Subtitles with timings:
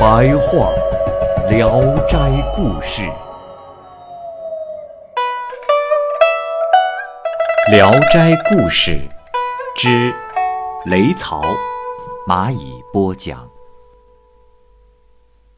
[0.00, 0.72] 白话
[1.50, 2.16] 《聊斋
[2.56, 3.02] 故事》，
[7.70, 8.92] 《聊斋故事》
[9.76, 10.14] 之
[10.86, 11.42] 雷曹，
[12.26, 13.46] 蚂蚁播讲。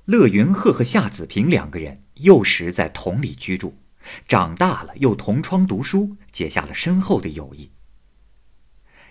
[0.07, 3.77] 乐云鹤和夏子平两个人幼时在同里居住，
[4.27, 7.71] 长大了又同窗读书，结下了深厚的友谊。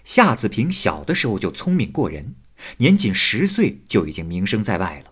[0.03, 2.35] 夏子平小的时候就聪明过人，
[2.79, 5.10] 年仅十岁就已经名声在外了。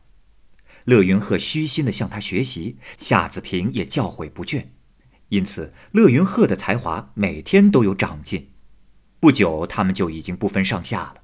[0.86, 4.66] 乐云鹤虚心的向他学习，夏子平也教诲不倦，
[5.30, 8.52] 因此乐云鹤的才华每天都有长进。
[9.20, 11.16] 不久，他们就已经不分上下了。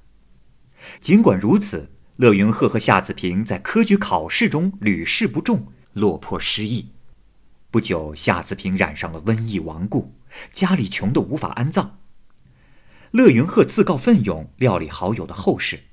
[0.99, 1.91] 尽管如此。
[2.17, 6.93] 乐云鹤和夏子平在科举考试中屡试不中，落魄失意。
[7.69, 10.15] 不久，夏子平染上了瘟疫，亡故，
[10.53, 11.99] 家里穷得无法安葬。
[13.11, 15.83] 乐云鹤自告奋勇料理好友的后事，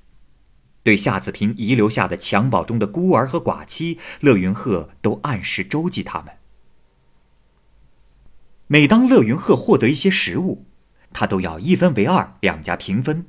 [0.83, 6.33] 对夏子平遗留下的襁褓中的孤儿和寡妻，乐云鹤都按时周济他们。
[8.67, 10.65] 每当乐云鹤获得一些食物，
[11.13, 13.25] 他都要一分为二，两家平分。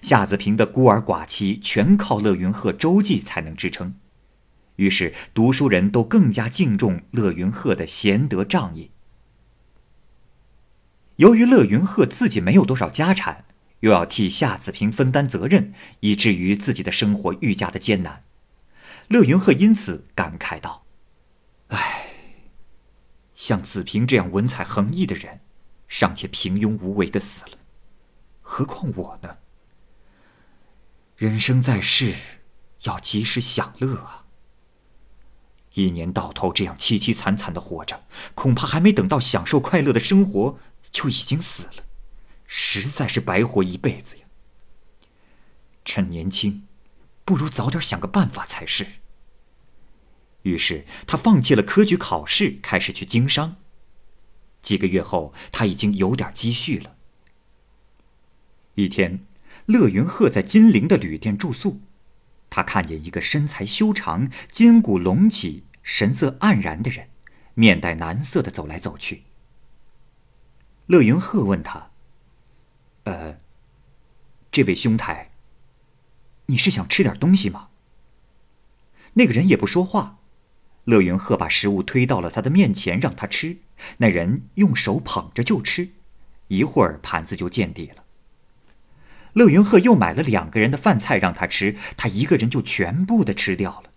[0.00, 3.94] 夏子平的孤儿寡妻全靠乐云鹤周济才能支撑，
[4.76, 8.90] 于是读书人都更加敬重乐云鹤的贤德仗义。
[11.16, 13.44] 由于乐云鹤自己没有多少家产，
[13.80, 18.24] 又要替夏子平分担责任，以至于自己的生活愈加的艰难。
[19.08, 20.86] 乐云鹤因此感慨道
[21.68, 22.10] ：“唉，
[23.34, 25.40] 像子平这样文采横溢的人，
[25.86, 27.58] 尚且平庸无为的死了，
[28.40, 29.36] 何况我呢？”
[31.16, 32.14] 人生在世，
[32.82, 34.24] 要及时享乐啊！
[35.74, 38.04] 一年到头这样凄凄惨惨的活着，
[38.34, 40.58] 恐怕还没等到享受快乐的生活，
[40.90, 41.83] 就已经死了，
[42.56, 44.22] 实在是白活一辈子呀！
[45.84, 46.68] 趁年轻，
[47.24, 48.86] 不如早点想个办法才是。
[50.42, 53.56] 于是他放弃了科举考试，开始去经商。
[54.62, 56.94] 几个月后，他已经有点积蓄了。
[58.76, 59.26] 一天。
[59.66, 61.80] 乐云鹤在金陵的旅店住宿，
[62.50, 67.08] 他看见一个身材修长、筋骨隆起、神色黯然的人，
[67.54, 69.24] 面带难色的走来走去。
[70.86, 71.92] 乐云鹤问他
[73.04, 73.38] ：“呃，
[74.50, 75.30] 这位兄台，
[76.46, 77.68] 你是想吃点东西吗？”
[79.14, 80.18] 那个人也不说话。
[80.84, 83.58] 乐云鹤把食物推到了他的面前，让他吃。
[83.98, 85.88] 那人用手捧着就吃，
[86.48, 88.04] 一会儿盘子就见底了。
[89.32, 93.90] 乐云鹤又买了两个人的饭菜让他吃，他一个人就全部的吃掉了。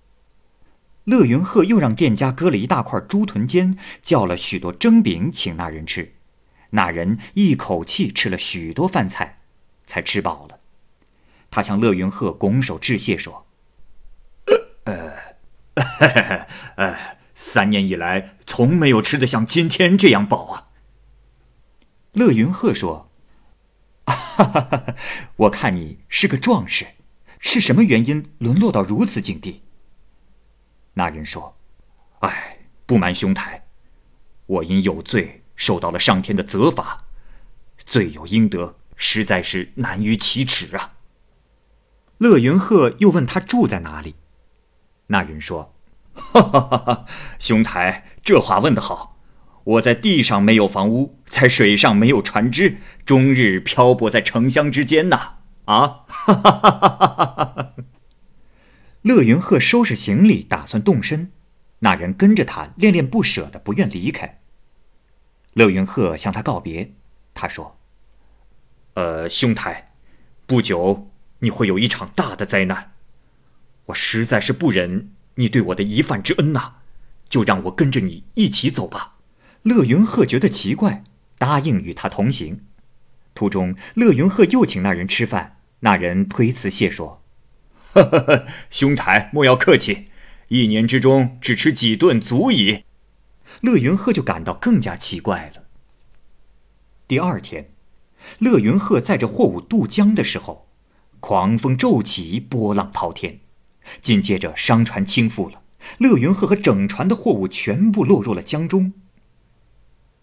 [1.03, 6.13] 乐云鹤又让店家割了一大块猪臀尖，叫了许多蒸饼请那人吃，
[6.71, 9.41] 那人一口气吃了许多饭菜，
[9.85, 10.59] 才吃饱了。
[11.49, 13.47] 他向乐云鹤拱手致谢说
[14.85, 15.17] ：“呃，
[16.75, 20.67] 呃，三年以来从没有吃得像今天这样饱啊。”
[22.13, 23.05] 乐云鹤说。
[24.05, 24.95] 哈哈哈！
[25.35, 26.85] 我看你是个壮士，
[27.39, 29.63] 是什么原因沦落到如此境地？
[30.93, 31.57] 那人说
[32.21, 33.65] ：“哎，不瞒兄台，
[34.45, 37.03] 我因有罪受到了上天的责罚，
[37.85, 40.93] 罪有应得，实在是难于启齿啊。”
[42.19, 44.15] 乐云鹤又问他住在哪里，
[45.07, 45.75] 那人说
[46.15, 47.05] ：“哈哈哈哈！
[47.37, 49.15] 兄台这话问得好。”
[49.67, 55.39] 我在地上没有房屋，在水上没有船只，终日漂泊在城乡之间呐！
[55.65, 56.05] 啊！
[59.01, 61.33] 乐云鹤收拾行李，打算动身。
[61.79, 64.39] 那人跟着他，恋恋不舍的，不愿离开。
[65.57, 66.93] 乐云鹤向他告别，
[67.33, 67.79] 他说
[68.93, 69.91] ：“呃，兄台，
[70.45, 71.09] 不久
[71.39, 72.91] 你会有一场大的灾难，
[73.87, 76.73] 我实在是不忍你对我的一饭之恩呐，
[77.27, 79.15] 就让我跟着你一起走吧。”
[79.65, 81.03] 乐云鹤觉得奇怪，
[81.39, 82.63] 答应与他同行。
[83.33, 87.23] 途中，乐云鹤又请那人吃饭，那人推辞谢说
[87.93, 90.09] ：“呵呵呵，兄台莫要客气，
[90.49, 92.83] 一年之中只吃几顿足矣。”
[93.61, 95.63] 乐云鹤就感到更加奇怪了。
[97.07, 97.71] 第二天，
[98.39, 100.67] 乐云鹤载着货物渡江的时候，
[101.19, 103.39] 狂风骤起，波浪滔天。
[104.01, 105.61] 紧接着，商船倾覆了，
[105.99, 108.93] 乐云鹤和整船的货物全部落入了江中。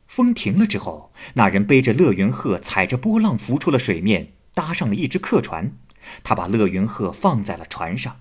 [0.06, 5.72] 风停了之后，那人背着乐云鹤，踩着波浪浮出了水面，搭上了一只客船。
[6.22, 8.20] 他把乐云鹤放在了船上，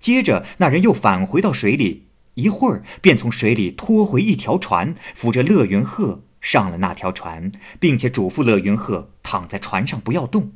[0.00, 2.08] 接着那人又返回到水里，
[2.40, 10.52] 一会儿便从水里拖回一条船，扶着乐云鹤上了那条船，并且嘱咐乐云鹤躺在船上不要动。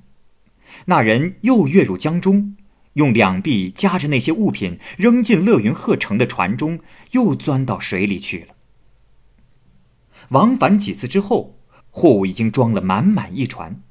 [0.87, 2.57] 那人又跃入江中，
[2.95, 6.81] 用两臂夹着那些物品扔进乐云鹤乘的船中，
[7.13, 8.55] 又钻到水里去了。
[10.31, 11.59] 往返几次之后，
[11.91, 13.83] 货物已经装了满满一船。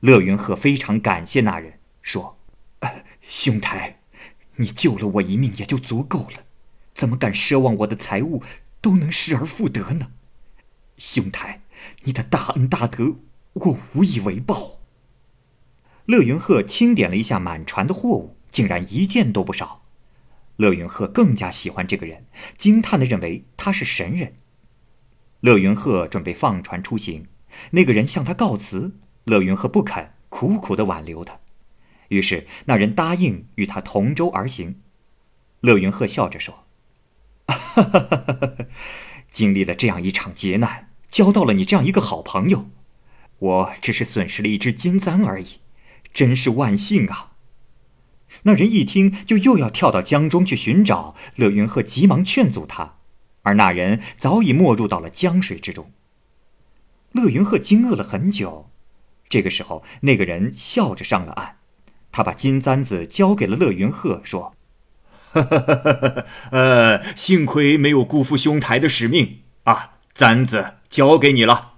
[0.00, 2.38] 乐云鹤非常感谢那人，说
[3.22, 4.00] ：“兄台，
[4.56, 6.44] 你救了我一命也就足够了，
[6.94, 8.42] 怎么敢奢望我的财物
[8.80, 10.12] 都能失而复得呢？
[10.96, 11.62] 兄台，
[12.04, 13.16] 你的大恩大德，
[13.52, 14.78] 我无以为报。”
[16.06, 19.82] 乐云鹤清点了一下满船的货物，竟然一件都不少。
[20.56, 22.26] 乐云鹤更加喜欢这个人，
[22.56, 24.34] 惊叹的认为他是神人。
[25.40, 27.26] 乐云鹤准备放船出行，
[27.72, 31.40] 那个人向他告辞，乐云鹤不肯，苦苦的挽留他。
[32.08, 34.80] 于是那人答应与他同舟而行。
[35.60, 36.63] 乐云鹤笑着说
[39.30, 42.70] ：“经历了这样一场劫难，交到了你这样一个好朋友，
[43.38, 45.58] 我只是损失了一只金簪而已，
[46.12, 47.32] 真是万幸啊！”
[48.42, 51.14] 那人一听，就又要跳到江中去寻找。
[51.36, 52.96] 乐云鹤急忙劝阻他。
[53.42, 55.92] 而那人早已没入到了江水之中。
[57.12, 58.70] 乐云鹤惊愕了很久，
[59.28, 61.56] 这个时候，那个人笑着上了岸，
[62.10, 64.53] 他把金簪子交给了乐云鹤，说
[66.52, 71.72] ：“呃，幸亏没有辜负兄台的使命啊，簪子交给你了。”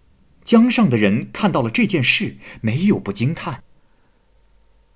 [0.44, 3.64] 江上的人看到了这件事，没有不惊叹。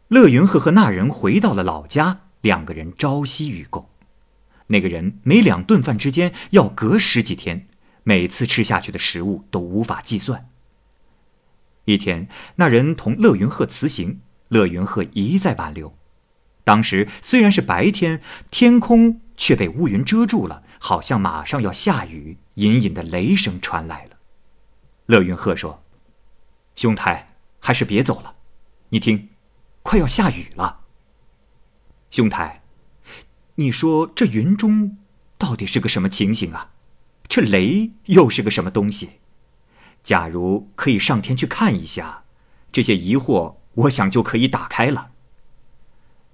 [0.06, 3.88] 乐云鹤和那人回到了老家，两个人朝夕与共。
[4.68, 7.66] 那个人每两顿饭之间要隔十几天，
[8.04, 10.48] 每次吃下去的食物都无法计算。
[11.86, 16.00] 一天，那人同乐云鹤辞行，乐云鹤一再挽留。
[16.64, 18.20] 当时虽然是白天，
[18.50, 24.16] 天空却被乌云遮住了，好像马上要下雨，隐隐的雷声传来了。
[25.06, 25.82] 乐云鹤说
[26.76, 28.34] ：“兄台，还是别走了，
[28.90, 29.30] 你听，
[29.82, 30.80] 快要下雨了。”
[32.10, 32.62] 兄台。
[33.56, 34.96] 你说这云中
[35.36, 36.70] 到底是个什么情形啊？
[37.28, 39.20] 这雷又是个什么东西？
[40.02, 42.24] 假如可以上天去看一下，
[42.72, 45.10] 这些疑惑，我想就可以打开了。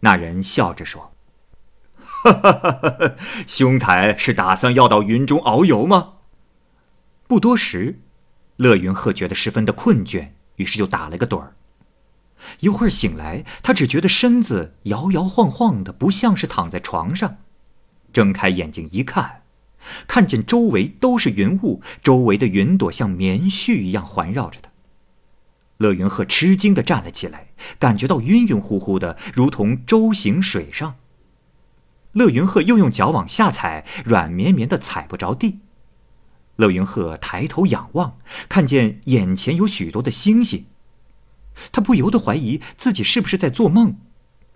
[0.01, 1.13] 那人笑着说
[1.97, 3.17] ：“哈哈哈哈
[3.47, 6.15] 兄台是打算要到云中遨游吗？”
[7.27, 8.01] 不多时，
[8.57, 11.55] 乐云鹤觉得十分的困倦，于是就打了个盹儿。
[12.61, 17.39] 一会儿醒来，他只觉得身子摇摇晃晃的，不像是躺在床上。
[18.13, 19.43] 睁开眼睛一看，
[20.07, 24.71] 看见周围都是云雾，周围的云朵像棉絮一样环绕着他。
[25.79, 30.97] 乐云鹤吃惊的站了起来，感觉到晕晕乎乎的，如同舟行水上。
[32.13, 35.59] 乐云鹤又用脚往下踩，软绵绵的踩不着地。
[36.57, 38.17] 乐云鹤抬头仰望，
[38.49, 40.65] 看见眼前有许多的星星。
[41.71, 43.99] 他不由得怀疑自己是不是在做梦。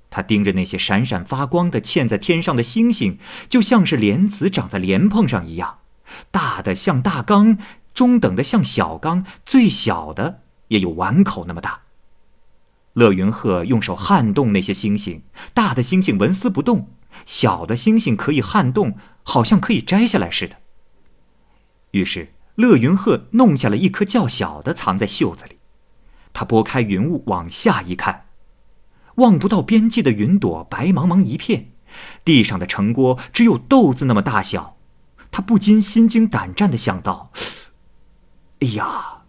[0.08, 3.18] 他盯着那些闪闪发光的嵌在天上的星星，
[3.50, 5.80] 就像是莲子长在莲蓬上一样，
[6.30, 7.58] 大的像大缸，
[7.92, 11.82] 中等的像小缸，最小的也有碗口那么大。
[12.94, 15.22] 乐云鹤用手撼动那些星星，
[15.54, 16.88] 大的星星纹丝不动，
[17.24, 20.56] 小的星星可以撼动，好像可以摘下来似的。
[21.92, 25.58] 于是乐云鹤弄下了一颗较小的，藏在袖子里。
[26.32, 28.26] 他拨开云雾往下一看，
[29.16, 31.72] 望不到边际的云朵白茫茫一片，
[32.24, 34.76] 地上的城郭只有豆子那么大小。
[35.32, 37.30] 他不禁心惊胆战的想到
[38.60, 39.19] ：“哎呀，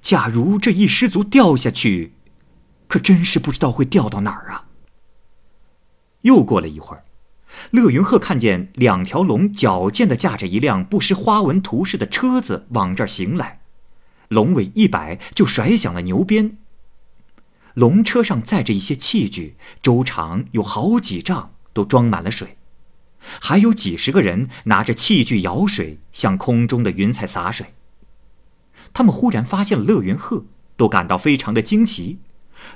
[0.00, 2.14] 假如这一失足掉下去，
[2.88, 4.66] 可真是不知道会掉到哪儿啊！”
[6.22, 7.04] 又过了一会儿，
[7.70, 13.60] 乐云鹤看见两条龙矫健的驾着一辆不施花纹图式的车子往这儿行来。
[14.28, 16.58] 龙尾一摆，就甩响了牛鞭。
[17.74, 22.56] 龙车上载着一些器具，周长有好几丈，都装满了水。
[23.18, 27.74] 还有几十个人拿着器具舀水，向空中的云彩洒水。
[28.92, 30.44] 他们忽然发现了乐云鹤，
[30.76, 32.18] 都感到非常的惊奇。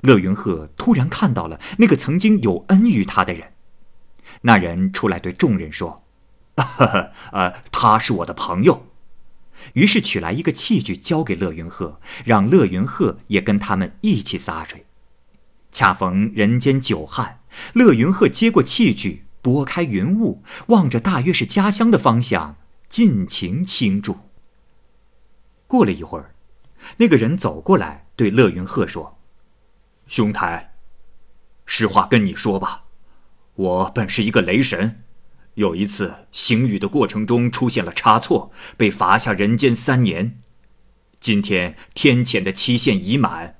[0.00, 3.52] 乐云鹤突然看到了那个曾经有恩于他的人，
[4.42, 6.04] 那人出来对众人说
[7.32, 8.86] ：“呃，他是我的朋友。”
[9.74, 14.84] 于是取来一个器具交给乐云鹤，让乐云鹤也跟他们一起洒水。
[15.70, 17.40] 恰逢人间久旱，
[17.72, 22.56] 乐云鹤接过器具，拨开云雾，望着大约是家乡的方向，
[22.88, 24.18] 尽情倾注。
[25.74, 26.36] 过了一会儿，
[26.98, 29.18] 那个人走过来，对乐云鹤说
[30.06, 30.76] ：“兄台，
[31.66, 32.84] 实话跟你说吧，
[33.56, 35.02] 我本是一个雷神，
[35.54, 40.40] 有一次行雨的过程中出现了差错，被罚下人间三年。
[41.18, 43.56] 今天天谴的期限已满，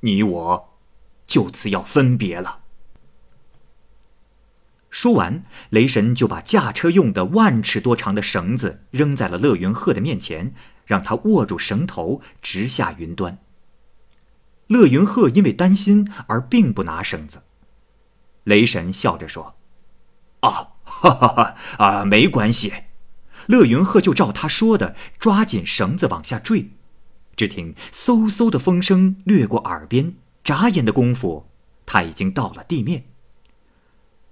[0.00, 0.78] 你我
[1.26, 2.60] 就此要分别了。”
[4.88, 10.54] 说完，雷神就把驾车用的万尺多长的绳子扔在了乐云鹤的面前。
[10.84, 13.38] 让他握住绳头，直下云端。
[14.68, 17.42] 乐云鹤因为担心而并不拿绳子。
[18.44, 19.54] 雷神笑着说
[20.40, 22.72] ：“啊，哈哈哈啊，没关系。”
[23.46, 26.70] 乐云鹤就照他说的，抓紧绳子往下坠。
[27.34, 31.48] 只听嗖嗖的风声掠过耳边，眨眼的功夫，
[31.84, 33.04] 他已经到了地面。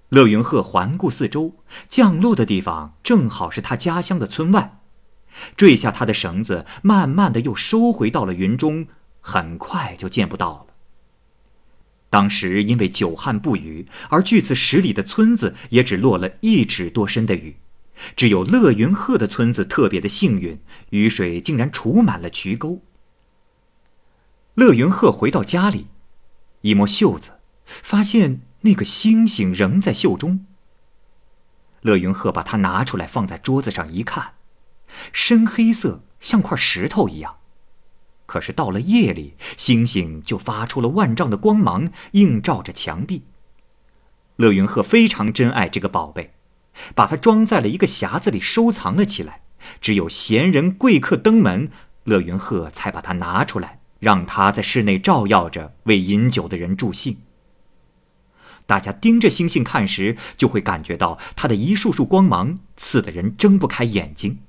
[0.09, 1.55] 乐云鹤环顾四周，
[1.87, 4.80] 降落的地方正好是他家乡的村外。
[5.55, 8.87] 坠下他的绳子，慢慢的又收回到了云中，
[9.19, 10.65] 很快就见不到了。
[12.09, 17.55] 当时因为久旱不雨，而距此十里的村子也只落了一尺多深的雨，
[18.15, 20.59] 只有乐云鹤的村子特别的幸运，
[20.89, 22.81] 雨水竟然储满了渠沟。
[24.55, 25.87] 乐云鹤回到家里，
[26.59, 30.45] 一摸袖子，发现那个星星仍在袖中。
[31.79, 34.33] 乐云鹤把它拿出来放在桌子上一看。
[35.11, 37.37] 深黑色，像块石头一样。
[38.25, 43.23] 可是到了夜里，星星就发出了万丈的光芒，映照着墙壁。
[44.37, 46.33] 乐云鹤非常珍爱这个宝贝，
[46.95, 49.41] 把它装在了一个匣子里收藏了起来。
[49.79, 51.69] 只有闲人贵客登门，
[52.05, 57.17] 乐云鹤才把它拿出来，让它在室内照耀着，为饮酒的人助兴。
[58.65, 64.39] 大家盯着星星看时，就会感觉到它的一束束光芒，刺得人睁不开眼睛。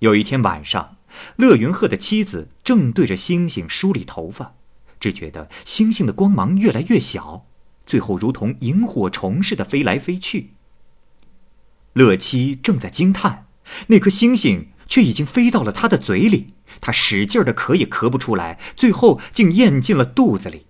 [0.00, 0.96] 有一天晚上，
[1.36, 4.54] 乐云鹤的妻子正对着星星梳理头发，
[5.00, 7.46] 只觉得星星的光芒越来越小，
[7.86, 10.50] 最后如同萤火虫似的飞来飞去。
[11.94, 13.46] 乐妻正在惊叹，
[13.86, 16.48] 那颗星星却已经飞到了他的嘴里，
[16.82, 20.66] 他使劲的咳也咳不出来，最后竟咽进了肚子里。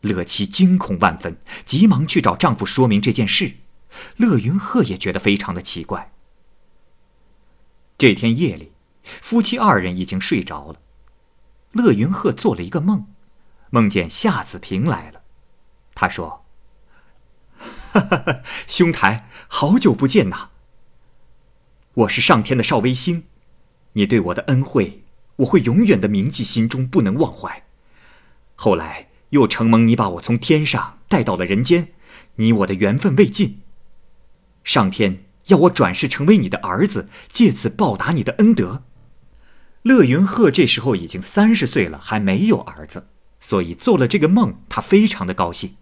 [0.00, 3.52] 乐妻惊恐万分，急忙去找丈夫说明这件事。
[4.16, 6.10] 乐云鹤也觉得非常的奇怪。
[7.96, 8.72] 这天夜里，
[9.04, 10.80] 夫妻二人已经睡着了。
[11.72, 13.06] 乐云鹤做了一个梦，
[13.70, 15.22] 梦见夏子平来了。
[15.94, 16.44] 他说
[17.92, 20.48] ：“哈哈，兄台，好久不见呐！
[21.94, 23.26] 我是上天的少微星，
[23.92, 25.04] 你对我的恩惠，
[25.36, 27.64] 我会永远的铭记心中，不能忘怀。
[28.56, 31.92] 后来又承蒙你把我从天上带到了人间，
[32.36, 33.60] 你我的缘分未尽，
[34.64, 38.84] 上天。”要我转世成为你的儿子，借此报答你的恩德。
[39.82, 43.08] 乐云鹤这时候已经三十岁了，还没有儿子，
[43.40, 45.76] 所以做了这个梦，他非常的高兴。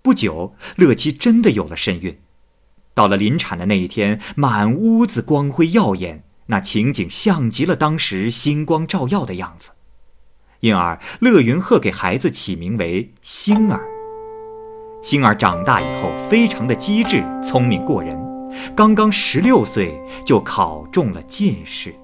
[0.00, 2.18] 不久，乐妻真的有了身孕。
[2.94, 9.72] 到了临产的那一天，满屋子光辉耀眼，那情景像极了当时星光照耀的样子。
[10.60, 13.84] 因而，乐云鹤给孩子起名为星儿。
[15.02, 18.23] 星儿长大以后，非常的机智，聪明过人。
[18.74, 21.94] 刚刚十六岁就考中了进士。